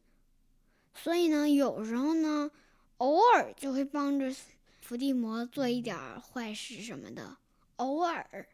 [0.94, 2.50] 所以呢，有时候呢，
[2.98, 4.34] 偶尔就会帮着
[4.80, 7.36] 伏地魔做一点儿坏事什么的，
[7.76, 8.48] 偶尔。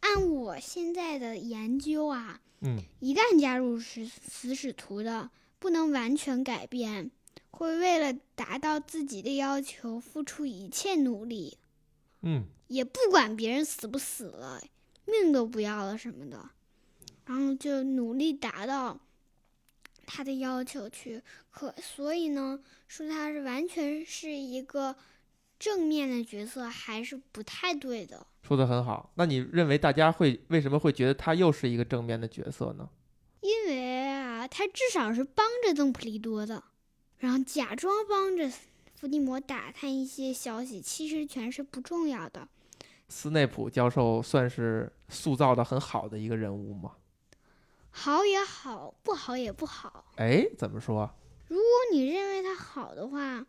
[0.00, 7.10] 按我现在的研究啊，嗯，一旦加入是死使徒的，不能完全改变，
[7.50, 11.58] 会为了达到自己的要求付出一切努力，
[12.22, 14.60] 嗯，也不管别人死不死了，
[15.04, 16.50] 命都不要了什么的，
[17.26, 18.98] 然后就努力达到
[20.06, 21.22] 他的要求去。
[21.50, 24.96] 可所以呢，说他是完全是一个
[25.58, 28.26] 正面的角色，还是不太对的。
[28.42, 29.12] 说的很好。
[29.16, 32.88] 那你认为大家会为什么会觉得他又是一个正面的角色呢？
[33.40, 36.62] 因为啊，他至少是帮着邓普利多的，
[37.20, 38.50] 然后假装帮着
[38.96, 42.48] 伏地魔打探一些消息，其实全是不重要的。
[43.08, 46.96] 斯内普教授算是塑造的很好的一个人物吗？
[47.90, 50.06] 好也好，不好也不好。
[50.16, 51.10] 哎，怎么说？
[51.48, 53.44] 如果你认为他好的话，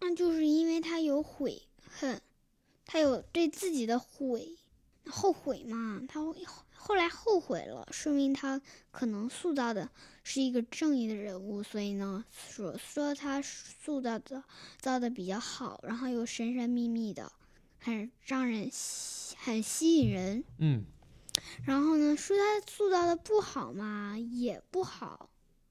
[0.00, 2.20] 那就是因为他有悔恨，
[2.84, 4.56] 他有对自己的悔
[5.08, 6.44] 后悔嘛，他会
[6.86, 9.90] 后来后悔了，说明他可能塑造的
[10.22, 14.44] 是一个正义的人物，所以呢，说说他塑造的
[14.80, 17.32] 造的比较好，然后又神神秘秘的，
[17.80, 20.44] 很让人吸很吸引人。
[20.58, 20.84] 嗯，
[21.64, 25.28] 然后呢，说他塑造的不好嘛，也不好，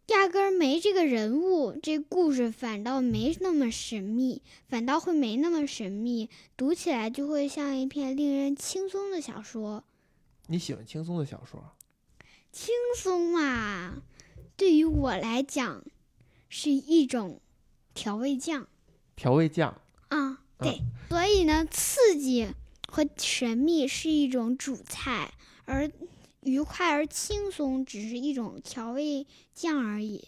[0.08, 9.86] 压根儿没这个人物，这故事反倒没那么神秘，反倒会没那么神秘，读起来就会像一篇令人轻松的小说。
[10.47, 11.75] 你喜欢轻松的小说？
[12.51, 14.01] 轻松嘛，
[14.55, 15.84] 对于我来讲，
[16.47, 17.41] 是一种
[17.93, 18.67] 调味酱
[19.15, 19.81] 调味酱。
[20.10, 22.47] 啊，对，所以呢，刺激
[22.88, 25.34] 和神秘是一种主菜，
[25.65, 25.91] 而
[26.41, 30.23] 愉快而轻松只是一种调味酱而已。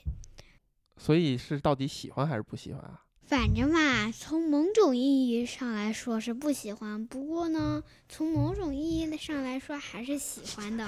[0.98, 3.06] 所以是到底喜欢还是不喜欢啊？
[3.28, 10.88] 反正嘛，从某种意义上来说是不喜欢，不过呢，从某种意义上来说还是喜欢的。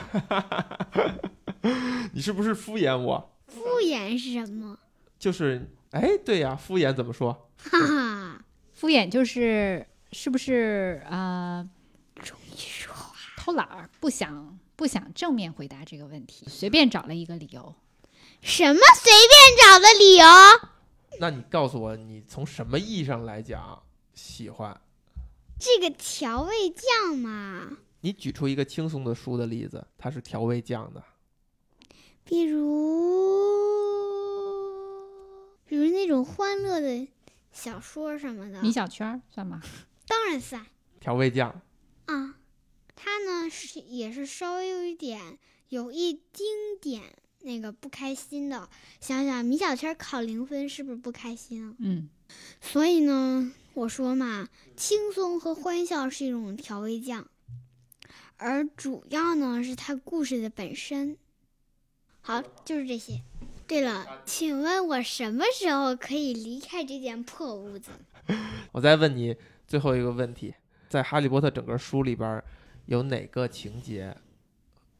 [2.13, 3.35] 你是不是敷衍我？
[3.47, 4.79] 敷衍是什么？
[5.19, 7.49] 就是，哎，对呀，敷衍怎么说？
[7.57, 11.69] 哈哈， 敷衍就是是不是呃
[12.23, 17.75] 终于说话，偷懒儿，不想不想正面回答这个问题，随便找了一个理由。
[18.41, 20.25] 什么随便找的理由？
[21.17, 23.81] 那你告诉我，你从什么意义上来讲
[24.13, 24.79] 喜欢？
[25.59, 31.03] 这个调味酱嘛，你举出一个轻松的书的例子，它是调味酱的。
[32.23, 32.59] 比如，
[35.65, 37.07] 比如那种欢乐的
[37.51, 38.61] 小说什么的。
[38.61, 39.61] 米小圈儿算吗？
[40.07, 40.65] 当然算
[40.99, 41.61] 调味酱。
[42.05, 42.35] 啊。
[43.01, 48.69] 它呢是也是稍微有一点，有一丁点那个不开心的。
[48.99, 51.75] 想想米小圈考零分是不是不开心啊？
[51.79, 52.09] 嗯，
[52.61, 57.27] 所以呢，我说嘛，轻松和欢笑是一种调味酱，
[58.37, 61.17] 而主要呢是它故事的本身。
[62.21, 63.21] 好，就是这些。
[63.65, 67.91] 对了，请问我什么时候可以离开这间破屋子？
[68.73, 69.35] 我再问你
[69.67, 70.55] 最后一个问题，
[70.89, 72.43] 在《哈利波特》整个书里边儿，
[72.87, 74.15] 有哪个情节，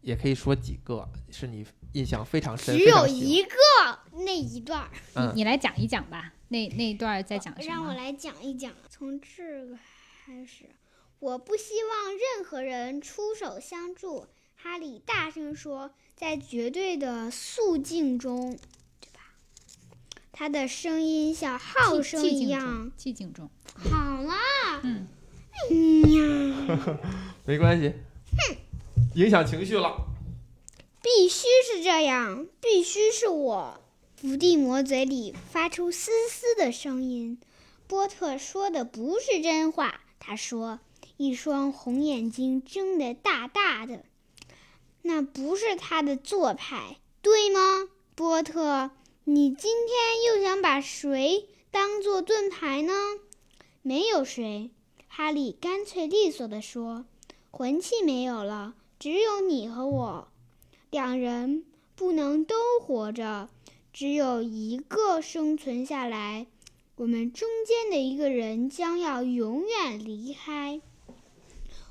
[0.01, 2.77] 也可以说几个，是你印象非常深？
[2.77, 3.55] 只有一个
[4.25, 7.73] 那一段儿，嗯你你来讲一讲吧，那那一段儿在讲什么？
[7.73, 8.71] 让我来讲一讲。
[8.89, 9.77] 从这个
[10.25, 10.69] 开始，
[11.19, 14.27] 我不希望任何人出手相助。
[14.61, 18.51] 哈利大声说，在绝对的肃静中，
[18.99, 19.21] 对吧？
[20.33, 23.49] 他的声音像号声一样。，寂静中，
[23.89, 25.07] 好啦，嗯，
[25.69, 25.75] 哎
[26.11, 26.99] 呀，
[27.47, 27.93] 没关系，
[29.15, 30.05] 影响情绪了。
[31.01, 33.79] 必须是这样，必须是我。
[34.15, 37.39] 伏地魔嘴里发出嘶嘶的声音。
[37.87, 40.79] 波特说的不是真话，他说，
[41.17, 44.03] 一双红眼睛睁得大大的，
[45.01, 47.87] 那不是他的做派，对吗？
[48.13, 48.91] 波特，
[49.23, 52.93] 你今天又想把谁当做盾牌呢？
[53.81, 54.69] 没有谁，
[55.07, 57.05] 哈利干脆利索地说，
[57.49, 60.27] 魂器没有了，只有你和我。
[60.91, 61.63] 两人
[61.95, 63.49] 不能都活着，
[63.93, 66.47] 只有一个生存下来。
[66.97, 70.81] 我们中间的一个人将要永远离开。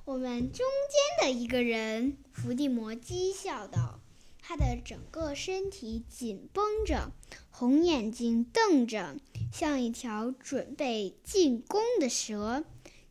[0.04, 4.00] 我们中间的一个人，伏地魔讥笑道，
[4.42, 7.12] 他的整个身体紧绷着，
[7.50, 9.16] 红眼睛瞪着，
[9.50, 12.64] 像一条准备进攻的蛇。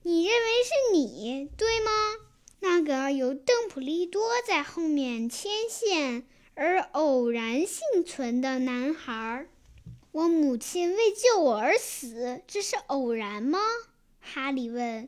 [0.04, 1.92] 你认为是你，对吗？
[2.60, 9.48] 那个有邓普利多在后面牵线而偶然幸存的男孩。
[10.12, 13.60] 我母亲为救我而死，这是偶然吗？
[14.20, 15.08] 哈利问。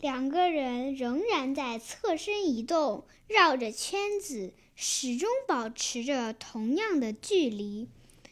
[0.00, 7.88] 两个人仍然在侧身移动，绕着圈子，始终保持着同样的距离。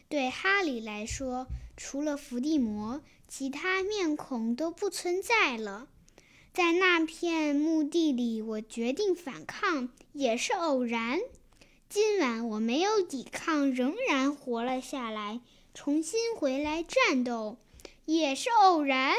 [0.09, 5.87] 对哈利来说，除了伏地魔，其他面孔都不存在了。
[6.57, 11.19] 在那片墓地里，我决定反抗，也是偶然。
[11.87, 15.39] 今晚我没有抵抗，仍然活了下来，
[15.75, 17.59] 重新回来战斗，
[18.05, 19.13] 也是偶然。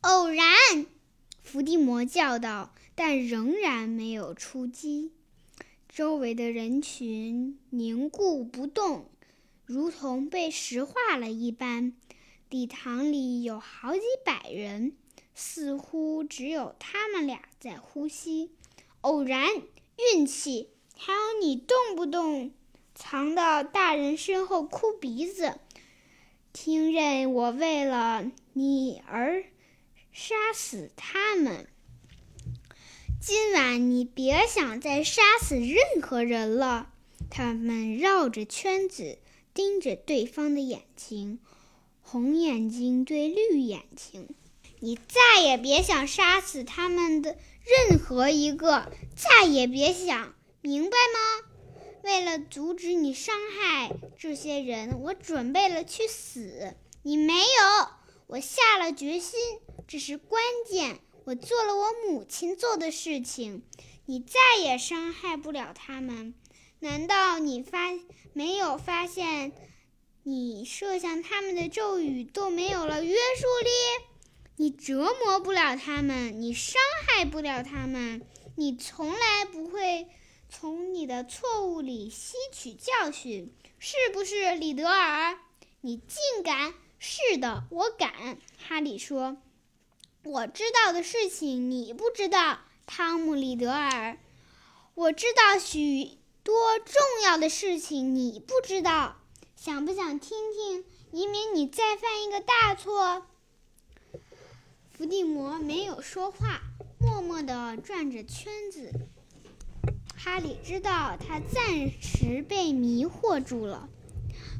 [0.00, 0.44] 偶然，
[1.40, 5.12] 伏地魔叫道，但仍然没有出击。
[5.88, 9.08] 周围的人群凝固不动，
[9.64, 11.92] 如同被石化了一般。
[12.50, 14.94] 礼堂里有好几百人。
[15.38, 18.50] 似乎只有他们俩在呼吸。
[19.02, 19.48] 偶然，
[20.14, 22.50] 运气，还有你动不动
[22.94, 25.60] 藏到大人身后哭鼻子。
[26.54, 29.44] 听任我为了你而
[30.10, 31.68] 杀死他们。
[33.20, 36.92] 今晚你别想再杀死任何人了。
[37.28, 39.18] 他们绕着圈子
[39.52, 41.40] 盯着对方的眼睛，
[42.00, 44.28] 红眼睛对绿眼睛。
[44.80, 51.48] 你再也别想杀死他们的任何一个，再也别想，明白吗？
[52.02, 56.74] 为了阻止你伤害这些人，我准备了去死。
[57.02, 57.88] 你没有，
[58.26, 59.40] 我下了决心，
[59.88, 61.00] 这是关键。
[61.24, 63.64] 我做了我母亲做的事情，
[64.04, 66.34] 你再也伤害不了他们。
[66.78, 67.92] 难道你发
[68.32, 69.52] 没有发现，
[70.22, 74.06] 你射向他们的咒语都没有了约束力？
[74.58, 78.22] 你折磨不了他们，你伤害不了他们，
[78.56, 80.08] 你从来不会
[80.48, 85.38] 从你的错误里吸取教训，是不是，李德尔？
[85.82, 86.72] 你竟敢！
[86.98, 88.38] 是的，我敢。
[88.66, 89.36] 哈利说
[90.24, 94.16] ：“我知道的事情你不知道，汤姆·里德尔。
[94.94, 99.18] 我知道许多重要的事情你不知道，
[99.54, 100.84] 想不想听听？
[101.12, 103.26] 以免你再犯一个大错。”
[104.96, 106.62] 伏地魔没有说话，
[106.98, 108.90] 默默地转着圈子。
[110.16, 113.90] 哈利知道他暂时被迷惑住了，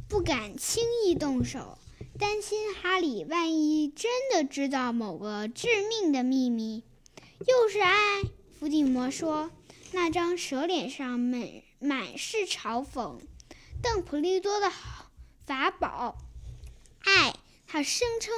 [0.06, 1.78] 不敢轻易动手，
[2.18, 6.84] 担心哈利万一真的知道某个致命的秘密。
[7.46, 8.22] 又是爱，
[8.60, 9.50] 伏地魔说，
[9.92, 13.20] 那张蛇脸上满满是嘲讽。
[13.80, 14.70] 邓普利多的
[15.46, 16.18] 法宝，
[17.04, 17.34] 爱，
[17.66, 18.34] 他声称。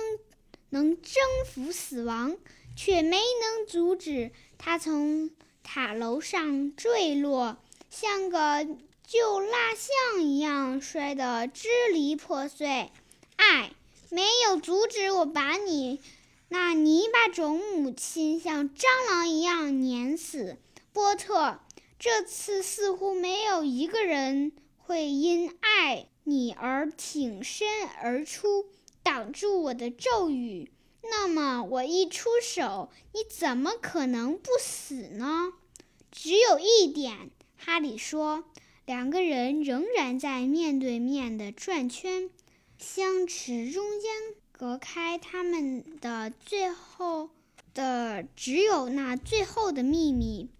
[0.70, 1.14] 能征
[1.46, 2.36] 服死亡，
[2.76, 5.30] 却没能阻止他从
[5.62, 7.56] 塔楼上坠落，
[7.90, 8.66] 像个
[9.06, 12.90] 旧蜡像一样摔得支离破碎。
[13.36, 13.72] 爱
[14.10, 16.00] 没有阻止我把你
[16.48, 20.56] 那泥巴种母亲像蟑螂一样碾死，
[20.92, 21.60] 波特。
[21.98, 27.66] 这次似乎没有一个人会因爱你而挺身
[28.00, 28.66] 而出，
[29.08, 30.70] 挡住我的咒语。
[31.00, 35.54] 那么我一出手，你怎么可能不死呢？
[36.12, 38.44] 只有一点，哈利说。
[38.84, 42.28] 两个人仍然在面对面的转圈，
[42.76, 44.10] 相持中间
[44.52, 47.30] 隔开他们的最后
[47.72, 50.50] 的只有那最后的秘密。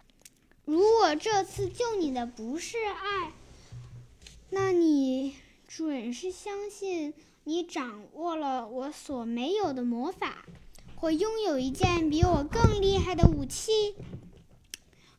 [0.65, 3.31] 如果这次救你的不是爱，
[4.49, 5.35] 那你
[5.67, 7.13] 准是相信
[7.49, 10.45] 你掌握了我所没有的魔法，
[10.95, 13.95] 或拥有一件比我更厉害的武器。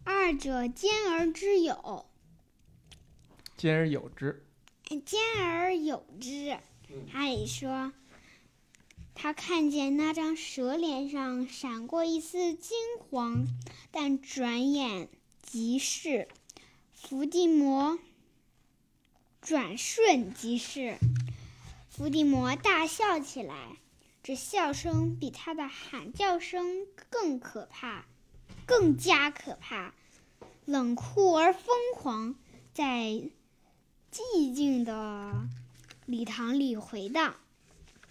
[0.04, 2.06] 二者兼而之有，
[3.56, 4.46] 兼而有之。
[5.04, 6.56] 兼而有之。
[7.12, 7.92] 哈利说
[9.16, 12.78] ：“他看见那张蛇脸上闪过一丝金
[13.10, 13.44] 黄，
[13.90, 15.08] 但转眼。”
[15.42, 16.28] 即逝
[16.92, 17.98] 伏地魔，
[19.40, 20.96] 转瞬即逝。
[22.00, 23.76] 伏地魔大笑起来，
[24.22, 28.06] 这笑声比他的喊叫声更可怕，
[28.64, 29.92] 更加可怕，
[30.64, 32.36] 冷酷而疯狂，
[32.72, 32.84] 在
[34.10, 35.46] 寂静的
[36.06, 37.34] 礼堂里回荡。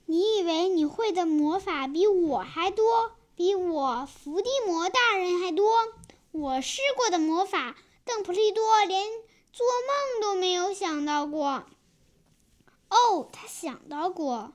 [0.06, 5.68] 你以为你会的魔法比我还多，比我伏地魔大人还多？
[6.32, 7.76] 我试过的魔法，
[8.06, 9.04] 邓普利多连
[9.52, 11.64] 做梦都没有想到过。
[12.90, 14.54] 哦，他想到过，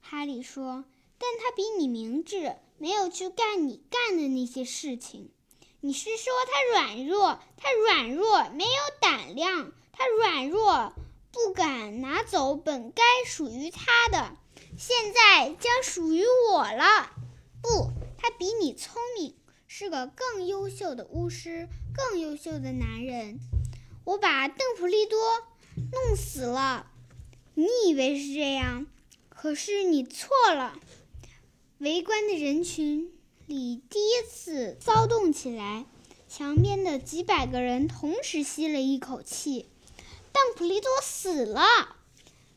[0.00, 0.84] 哈利说，
[1.18, 5.30] 但他比你明智，没有去干你干的那些事情。
[5.80, 7.38] 你是说他软弱？
[7.56, 8.70] 他软弱，没有
[9.00, 9.72] 胆量。
[9.92, 10.92] 他软弱，
[11.30, 14.36] 不敢拿走本该属于他的，
[14.78, 17.12] 现在将属于我了。
[17.62, 19.36] 不，他比你聪明。
[19.72, 23.38] 是个更优秀的巫师，更优秀的男人。
[24.04, 25.18] 我把邓普利多
[25.92, 26.89] 弄死了，
[27.54, 28.86] 你以为是这样？
[29.28, 30.78] 可是你错了。
[31.78, 33.10] 围观的人群
[33.46, 35.86] 里第一次骚动起来，
[36.28, 39.66] 墙边的几百个人同时吸了一口气。
[40.32, 41.96] 邓普利多死了。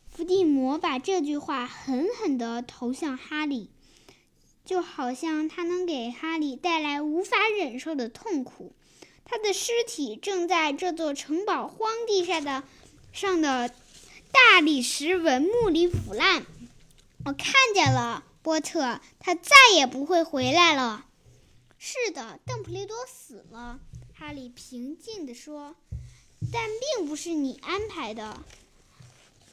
[0.09, 3.69] 伏地魔把这句话狠狠地投向哈利。
[4.65, 8.73] 就好像他能给哈利带来无法忍受的痛苦。
[9.25, 12.63] 他的尸体正在这座城堡荒地上的
[13.11, 13.73] 上的
[14.33, 16.43] 大理石纹木里腐烂。
[17.23, 21.05] 我看见了，波特，他再也不会回来了。
[21.77, 23.79] 是的，邓普利多死了。
[24.15, 25.75] 哈利平静地说
[26.51, 26.67] ：“但
[26.97, 28.43] 并不是你安排的，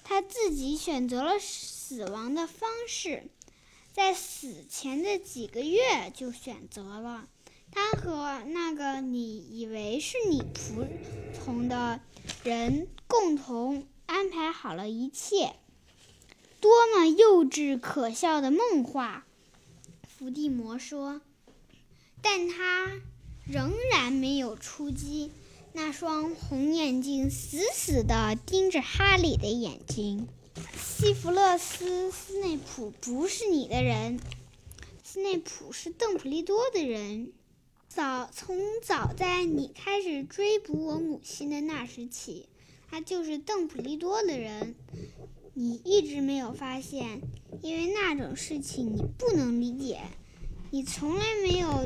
[0.03, 3.25] 他自己选择了死亡的方式。”
[3.93, 7.29] 在死前的几个月就选择了
[7.73, 10.87] 他和那个你以为是你仆
[11.35, 12.01] 从的
[12.45, 15.55] 人共同安排好了一切，
[16.61, 19.25] 多么幼稚可笑的梦话！
[20.09, 21.21] 伏地魔说，
[22.21, 22.91] 但他
[23.47, 25.31] 仍然没有出击，
[25.73, 30.27] 那双红眼睛死死地盯着哈利的眼睛。
[30.77, 34.19] 西弗勒斯·斯内普不是你的人，
[35.05, 37.33] 斯内普是邓普利多的人。
[37.89, 42.47] 早从早在你开始追捕我母亲的那时起，
[42.91, 44.75] 他就是邓普利多的人。
[45.55, 47.21] 你一直没有发现，
[47.63, 50.01] 因为那种事情你不能理解。
[50.71, 51.85] 你从来没有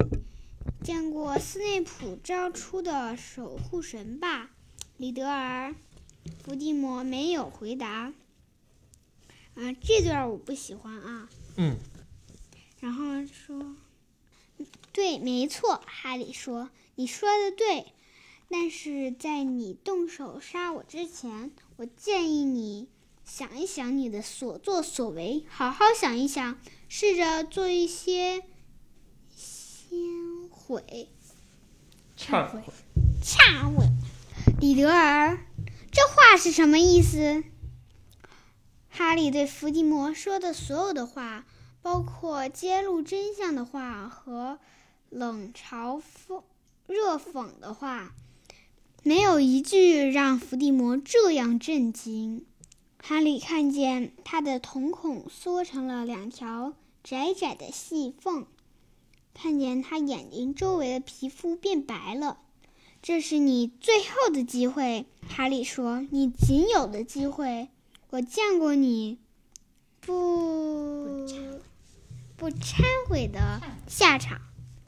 [0.82, 4.50] 见过斯内普招出的守护神吧，
[4.96, 5.74] 李德尔？
[6.42, 8.12] 伏地魔没有回答。
[9.54, 11.29] 啊，这段我不喜欢啊。
[11.56, 11.76] 嗯。
[12.81, 13.74] 然后说，
[14.92, 17.93] 对，没错，哈利说，你说的对。
[18.57, 22.88] 但是在你动手杀我之前，我建议你
[23.25, 28.44] 想一想你的所作所为，好好想一想，试着做一些
[29.29, 29.98] 先
[30.48, 31.09] 悔、
[32.17, 32.63] 忏悔、
[33.21, 33.87] 忏悔。
[34.61, 35.44] 李德尔，
[35.90, 37.42] 这话是什么意思？
[38.88, 41.44] 哈利对伏地魔说的所有的话，
[41.83, 44.61] 包括揭露真相的话和
[45.11, 46.44] 冷嘲讽、
[46.87, 48.15] 热讽的话，
[49.07, 52.46] 没有一句让伏地魔这样震惊。
[52.96, 58.46] 哈利看见他的瞳孔缩成了两条窄窄的细缝，
[59.35, 62.38] 看见他眼睛周围的皮肤变白了。
[63.02, 67.69] 这是你最后的机会，哈利说，你仅有的机会。
[68.09, 69.19] 我见过你
[70.00, 71.27] 不
[72.38, 74.40] 不忏悔的下场，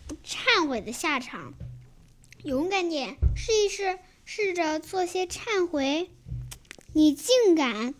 [0.08, 1.52] 不忏悔的下场。
[2.46, 6.08] 勇敢点，试一试，试着做些忏悔。
[6.92, 7.92] 你竟敢！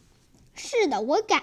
[0.55, 1.42] 是的，我敢，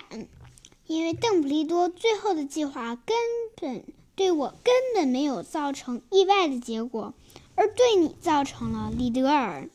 [0.88, 3.18] 因为邓布利多最后的计划根
[3.58, 3.84] 本
[4.16, 7.14] 对我根本没有造成意外的结果，
[7.56, 9.70] 而对你造成了，李德尔。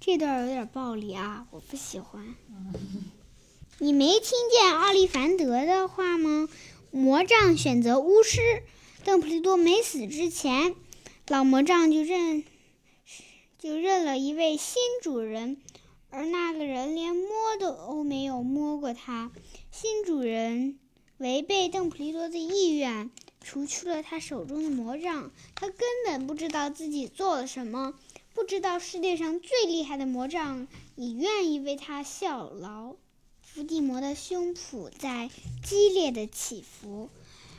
[0.00, 2.34] 这段有点暴力啊，我不喜欢。
[3.76, 6.48] 你没听见奥利凡德的话吗？
[6.90, 8.62] 魔杖选择巫师。
[9.04, 10.76] 邓布利多没死之前，
[11.26, 12.44] 老魔杖就认
[13.58, 15.56] 就认了一位新主人，
[16.10, 19.32] 而那个人连摸都没有摸过他。
[19.72, 20.78] 新主人
[21.18, 25.32] 违背邓布利多的意愿，除去了他手中的魔杖。
[25.56, 27.94] 他根本不知道自己做了什么。
[28.34, 32.94] 不知道世界上最厉害的魔杖已愿意为他效劳。
[33.42, 35.28] 伏地魔的胸脯在
[35.62, 37.10] 激烈的起伏，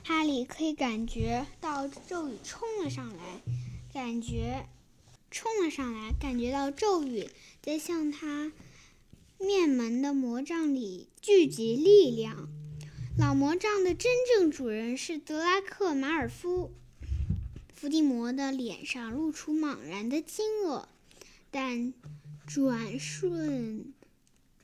[0.05, 3.41] 哈利可以感觉到咒语冲了上来，
[3.93, 4.67] 感觉
[5.31, 7.29] 冲了上来，感觉到咒语
[7.61, 8.51] 在向他
[9.37, 12.49] 面门的魔杖里聚集力量。
[13.17, 16.71] 老魔杖的真正主人是德拉克马尔夫。
[17.73, 20.85] 伏地魔的脸上露出茫然的惊愕，
[21.51, 21.93] 但
[22.47, 23.93] 转瞬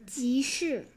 [0.08, 0.88] 即逝。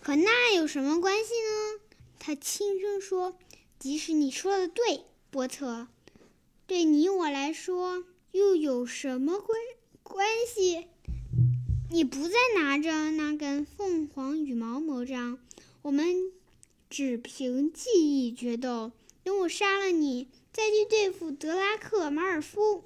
[0.00, 1.80] 可那有什么关系呢？
[2.26, 3.36] 他轻声说
[3.78, 5.88] ：“即使你说的对，波特，
[6.66, 8.02] 对你我来说
[8.32, 9.60] 又有什么关
[10.02, 10.86] 关系？
[11.90, 15.38] 你不再拿着那根凤凰羽毛魔杖，
[15.82, 16.32] 我们
[16.88, 18.92] 只凭记忆决斗。
[19.22, 22.84] 等我杀了你。”再去对付德拉克马尔夫，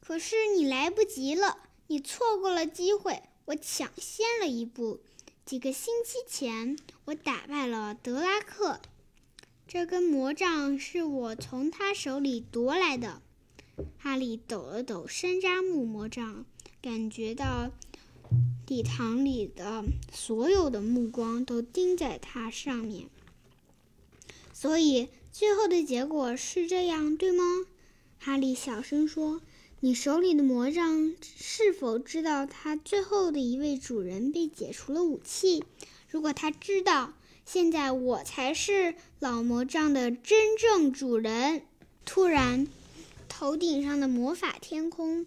[0.00, 1.58] 可是你来不及了，
[1.88, 5.00] 你错过了机会，我抢先了一步。
[5.44, 8.80] 几个星期前，我打败了德拉克，
[9.68, 13.20] 这根魔杖是我从他手里夺来的。
[13.98, 16.46] 哈利抖了抖山楂木魔杖，
[16.80, 17.70] 感觉到
[18.66, 23.08] 礼堂里的所有的目光都盯在他上面，
[24.52, 25.08] 所以。
[25.34, 27.42] 最后的结果是这样，对吗？
[28.20, 29.40] 哈利小声说
[29.84, 35.62] ：“你手里的魔杖是否知道他最后的一位主人被解除了武器？
[36.08, 37.12] 如果他知道，
[37.44, 41.66] 现在我才是老魔杖的真正主人。”
[42.06, 42.66] 突然，
[43.28, 45.26] 头顶上的魔法天空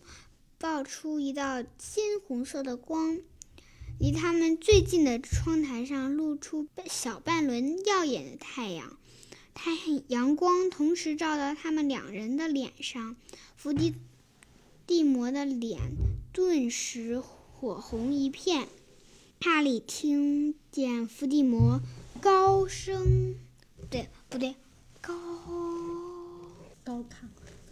[0.57, 3.19] 爆出一道鲜红色的光，
[3.99, 8.97] 离他们最近的窗台上露出小半轮耀眼的太阳。
[9.53, 9.71] 太
[10.07, 13.15] 阳光同时照到他们两人的脸上，
[13.55, 13.93] 伏地
[14.87, 15.91] 地魔的脸
[16.31, 18.69] 顿时火红一片。
[19.41, 21.81] 哈利听见伏地魔
[22.21, 23.35] 高声，
[23.89, 24.55] 对不对？
[25.01, 25.13] 高
[26.83, 27.05] 高亢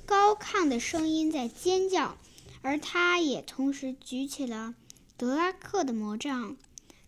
[0.05, 2.17] 高亢的声音在尖叫，
[2.61, 4.75] 而他也同时举起了
[5.17, 6.57] 德拉克的魔杖，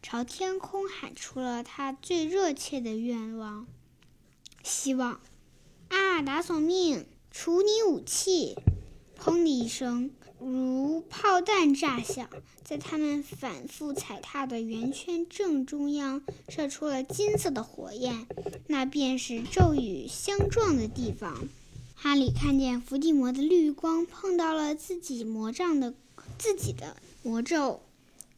[0.01, 3.67] 朝天空喊出了他最热切的愿望。
[4.63, 5.19] 希望，
[5.89, 6.21] 啊！
[6.21, 8.55] 达索命，除你武器！
[9.19, 12.29] 砰的一声，如炮弹炸响，
[12.63, 18.27] 在他们反复踩踏的圆圈正中央射出了金色的火焰，
[18.67, 21.47] 那便是咒语相撞的地方。
[21.95, 25.95] 哈利看见伏地魔的绿光碰到了自己魔杖的
[26.37, 27.81] 自己的魔咒，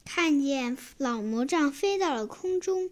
[0.06, 2.90] 看见老魔杖飞到了空中。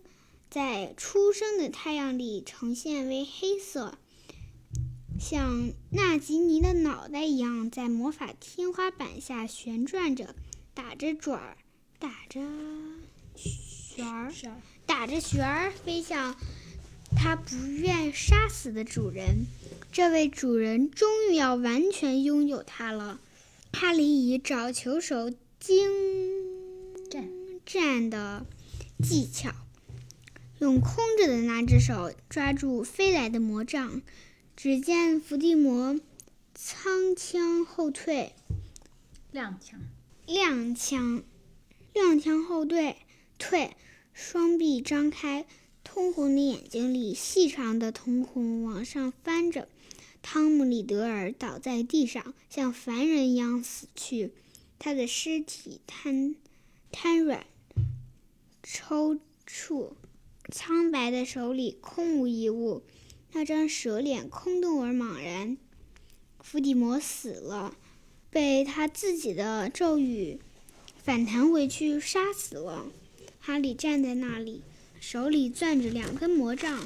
[0.49, 3.97] 在初升的太阳里呈现为黑色，
[5.19, 10.35] 像纳吉尼的脑袋一样，在魔法天花板下旋转着，
[10.73, 11.57] 打着转儿，
[11.99, 12.39] 打着
[13.35, 14.31] 旋儿，
[14.85, 16.35] 打着旋儿飞向
[17.15, 19.45] 他不愿杀死的主人。
[19.91, 23.19] 这位主人终于要完全拥有它了。
[23.73, 25.89] 哈利以找球手精
[27.09, 27.29] 湛
[27.65, 28.45] 战的
[29.03, 29.51] 技巧。
[30.59, 34.01] 用空着的那只手抓住飞来的魔杖，
[34.57, 35.99] 只见伏地魔
[36.55, 38.33] 仓腔后退，
[39.31, 39.75] 踉跄，
[40.25, 41.21] 踉跄，
[41.93, 42.97] 踉跄后退，
[43.37, 43.75] 退，
[44.13, 45.45] 双臂张开，
[45.83, 49.67] 通红的眼睛里细长的瞳孔往上翻着。
[50.23, 54.31] 汤姆·里德尔倒在地上，像凡人一样死去，
[54.79, 56.35] 他的尸体瘫
[56.91, 57.45] 瘫软，
[58.63, 59.19] 抽。
[59.47, 59.91] 搐，
[60.51, 62.81] 苍白的手里空无一物，
[63.33, 65.57] 那张蛇脸空洞而茫然。
[66.39, 67.75] 伏地魔死了，
[68.29, 70.39] 被他自己的咒语
[71.03, 72.85] 反弹回去杀死了。
[73.39, 74.61] 哈利站在那里，
[74.99, 76.79] 手里攥着两根魔杖，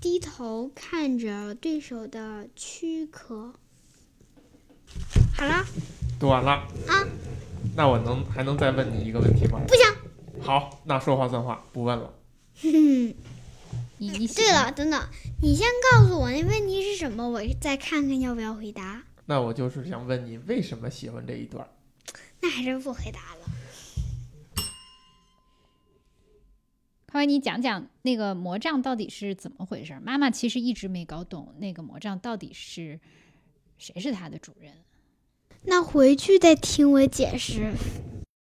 [0.00, 3.54] 低头看着对手的躯壳。
[5.36, 5.64] 好了，
[6.18, 6.52] 读完了
[6.88, 7.06] 啊。
[7.76, 9.60] 那我能还能再问你一个问题吗？
[9.68, 9.84] 不行。
[10.40, 12.12] 好，那说话算话，不问了。
[12.60, 13.14] 哼
[13.98, 14.14] 哼。
[14.14, 15.08] 你你对了，等等，
[15.42, 19.02] 你先告诉我那问题是什么，我再看看要不要回答。
[19.26, 21.68] 那我就是想问你，为什么喜欢这一段？
[22.40, 23.50] 那还是不回答了。
[27.10, 29.98] 快为你讲讲那个魔杖到底是怎么回事？
[30.00, 33.00] 妈妈其实一直没搞懂那个魔杖到底是
[33.78, 34.72] 谁是它的主人。
[35.62, 37.72] 那回去再听我解释。